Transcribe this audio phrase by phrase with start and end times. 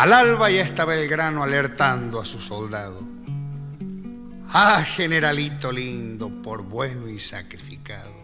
[0.00, 3.02] Al alba ya estaba el grano alertando a su soldado.
[4.50, 8.14] Ah, generalito lindo, por bueno y sacrificado.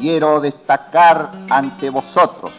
[0.00, 2.50] Quiero destacar ante vosotros,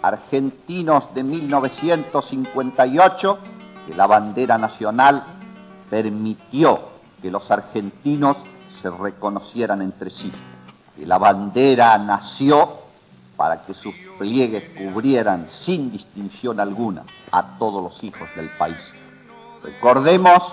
[0.00, 3.38] argentinos de 1958,
[3.88, 5.24] que la bandera nacional
[5.90, 6.90] permitió
[7.20, 8.36] que los argentinos
[8.80, 10.30] se reconocieran entre sí,
[10.96, 12.81] que la bandera nació
[13.42, 18.76] para que sus pliegues cubrieran sin distinción alguna a todos los hijos del país.
[19.64, 20.44] Recordemos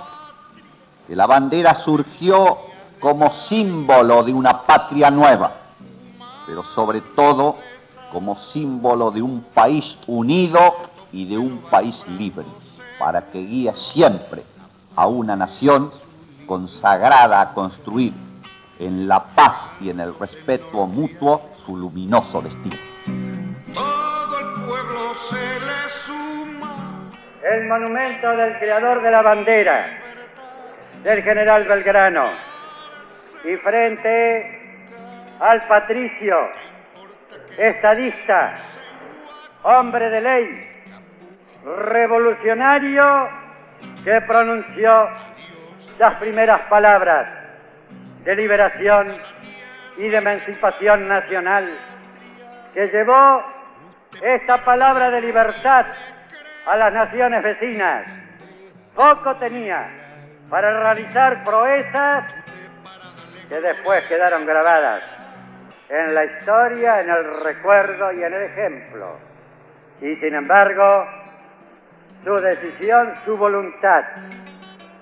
[1.05, 2.57] que la bandera surgió
[2.99, 5.51] como símbolo de una patria nueva,
[6.47, 7.57] pero sobre todo
[8.11, 10.73] como símbolo de un país unido
[11.11, 12.45] y de un país libre,
[12.97, 14.43] para que guíe siempre
[14.95, 15.91] a una nación
[16.47, 18.15] consagrada a construir
[18.79, 22.75] en la paz y en el respeto mutuo su luminoso destino.
[23.75, 27.11] Todo el pueblo se le suma.
[27.43, 29.85] El monumento del creador de la bandera,
[31.03, 32.25] del general Belgrano,
[33.43, 34.87] y frente
[35.39, 36.35] al patricio,
[37.57, 38.55] estadista,
[39.63, 40.71] hombre de ley,
[41.63, 43.29] revolucionario
[44.03, 45.07] que pronunció
[45.99, 47.27] las primeras palabras
[48.23, 49.13] de liberación
[49.99, 51.69] y de emancipación nacional,
[52.73, 53.43] que llevó
[54.21, 55.85] esta palabra de libertad
[56.65, 58.05] a las naciones vecinas.
[58.95, 59.89] Poco tenía
[60.49, 62.33] para realizar proezas
[63.49, 65.03] que después quedaron grabadas
[65.89, 69.17] en la historia, en el recuerdo y en el ejemplo.
[69.99, 71.07] Y sin embargo,
[72.23, 74.05] su decisión, su voluntad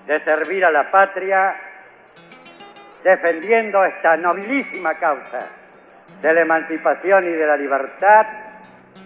[0.08, 1.54] de servir a la patria,
[3.08, 5.46] defendiendo esta nobilísima causa
[6.20, 8.26] de la emancipación y de la libertad,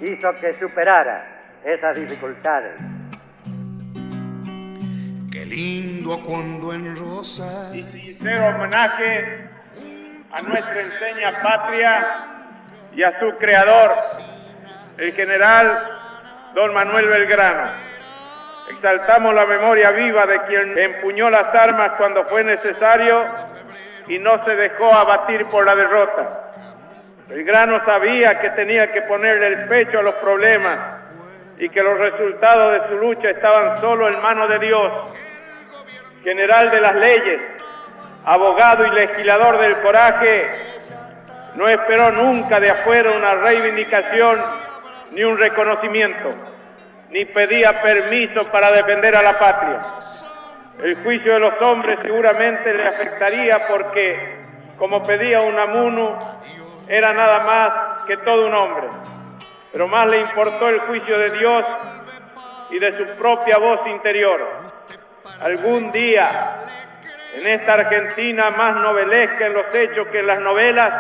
[0.01, 1.25] hizo que superara
[1.65, 2.73] esas dificultades.
[5.31, 7.71] Qué lindo cuando en rosa.
[7.73, 9.49] Y sincero homenaje
[10.33, 12.07] a nuestra enseña patria
[12.97, 13.93] y a su creador,
[14.99, 15.79] el general
[16.55, 17.71] don Manuel Belgrano.
[18.69, 23.52] Exaltamos la memoria viva de quien empuñó las armas cuando fue necesario
[24.09, 26.41] y no se dejó abatir por la derrota.
[27.29, 30.79] Belgrano sabía que tenía que ponerle el pecho a los problemas
[31.59, 34.93] y que los resultados de su lucha estaban solo en manos de Dios.
[36.23, 37.41] General de las leyes,
[38.25, 40.51] abogado y legislador del coraje,
[41.55, 44.39] no esperó nunca de afuera una reivindicación
[45.15, 46.35] ni un reconocimiento
[47.13, 49.81] ni pedía permiso para defender a la patria.
[50.83, 54.19] El juicio de los hombres seguramente le afectaría porque,
[54.77, 56.19] como pedía Unamuno,
[56.89, 58.89] era nada más que todo un hombre.
[59.71, 61.65] Pero más le importó el juicio de Dios
[62.71, 64.41] y de su propia voz interior.
[65.41, 66.65] Algún día,
[67.37, 70.93] en esta Argentina más novelesca en los hechos que en las novelas,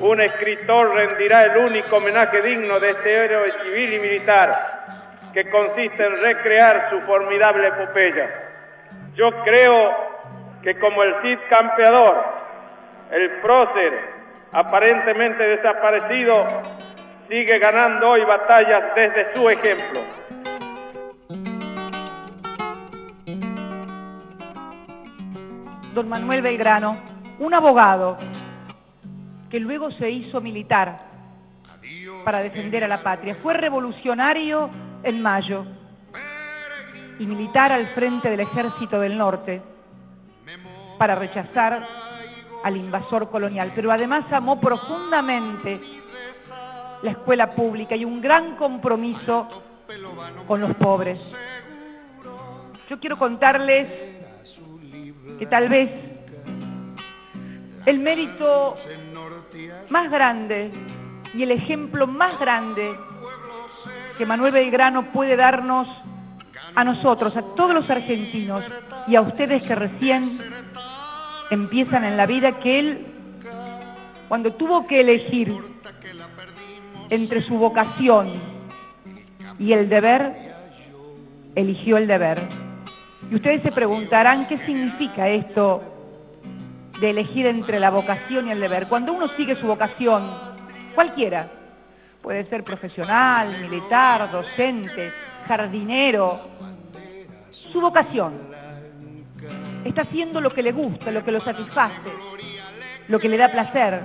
[0.00, 6.04] un escritor rendirá el único homenaje digno de este héroe civil y militar que consiste
[6.04, 8.51] en recrear su formidable epopeya.
[9.14, 9.90] Yo creo
[10.62, 12.16] que como el Cid campeador,
[13.10, 13.92] el prócer
[14.52, 16.46] aparentemente desaparecido
[17.28, 20.00] sigue ganando hoy batallas desde su ejemplo.
[25.94, 26.96] Don Manuel Belgrano,
[27.38, 28.16] un abogado
[29.50, 31.00] que luego se hizo militar
[32.24, 33.34] para defender a la patria.
[33.42, 34.70] Fue revolucionario
[35.02, 35.66] en mayo
[37.22, 39.62] y militar al frente del ejército del norte
[40.98, 41.86] para rechazar
[42.64, 45.80] al invasor colonial, pero además amó profundamente
[47.00, 49.46] la escuela pública y un gran compromiso
[50.48, 51.36] con los pobres.
[52.88, 53.88] Yo quiero contarles
[55.38, 55.90] que tal vez
[57.86, 58.74] el mérito
[59.90, 60.72] más grande
[61.34, 62.96] y el ejemplo más grande
[64.18, 65.86] que Manuel Belgrano puede darnos
[66.74, 68.64] a nosotros, a todos los argentinos
[69.06, 70.24] y a ustedes que recién
[71.50, 73.06] empiezan en la vida, que él,
[74.28, 75.54] cuando tuvo que elegir
[77.10, 78.32] entre su vocación
[79.58, 80.54] y el deber,
[81.54, 82.40] eligió el deber.
[83.30, 85.82] Y ustedes se preguntarán qué significa esto
[87.00, 88.86] de elegir entre la vocación y el deber.
[88.88, 90.30] Cuando uno sigue su vocación,
[90.94, 91.50] cualquiera,
[92.22, 95.12] puede ser profesional, militar, docente,
[95.46, 96.40] jardinero,
[97.50, 98.34] su vocación.
[99.84, 102.10] Está haciendo lo que le gusta, lo que lo satisface,
[103.08, 104.00] lo que le da placer,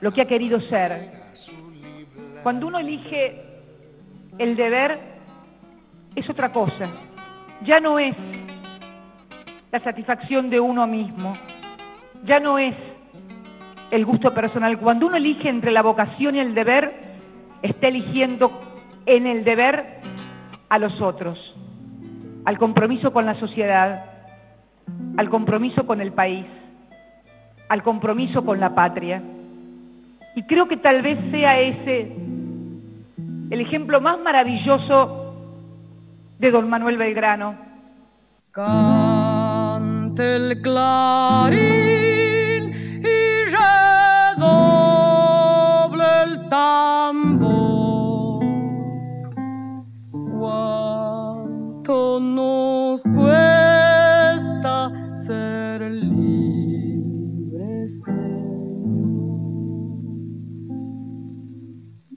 [0.00, 1.12] lo que ha querido ser.
[2.42, 3.44] Cuando uno elige
[4.38, 4.98] el deber
[6.16, 6.90] es otra cosa.
[7.62, 8.16] Ya no es
[9.70, 11.34] la satisfacción de uno mismo,
[12.24, 12.74] ya no es
[13.92, 14.78] el gusto personal.
[14.78, 17.09] Cuando uno elige entre la vocación y el deber,
[17.62, 18.60] está eligiendo
[19.06, 20.00] en el deber
[20.68, 21.38] a los otros,
[22.44, 24.04] al compromiso con la sociedad,
[25.16, 26.46] al compromiso con el país,
[27.68, 29.22] al compromiso con la patria.
[30.36, 32.12] Y creo que tal vez sea ese
[33.50, 35.34] el ejemplo más maravilloso
[36.38, 37.56] de don Manuel Belgrano.
[38.52, 42.19] Cante el clarín
[52.18, 56.82] Nos cuesta ser libres,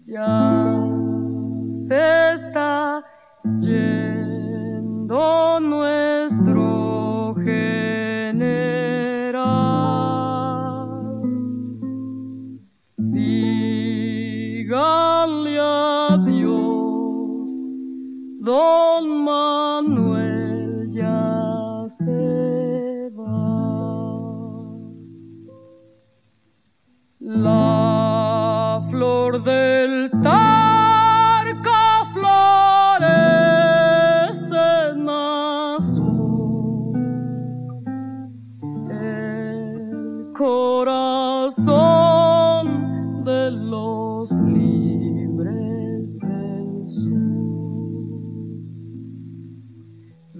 [0.07, 0.81] Ya
[1.87, 2.22] se
[19.25, 23.39] Manuel ya se va.
[27.19, 29.72] La flor del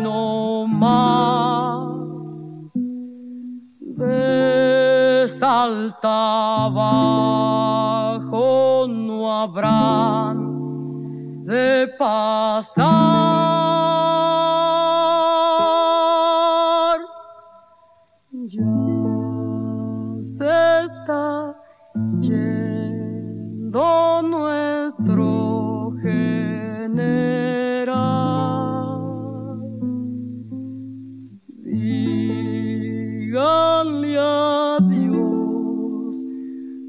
[0.02, 1.88] no más.
[3.80, 8.44] De salta abajo
[8.86, 10.36] no habrán
[11.46, 13.06] de pasar.
[18.32, 18.66] Ya
[20.20, 21.55] se está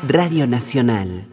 [0.07, 1.27] Radio Nacional.